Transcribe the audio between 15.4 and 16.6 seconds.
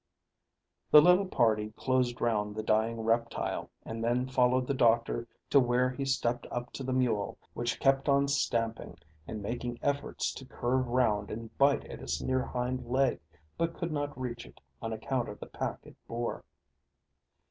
pack it bore.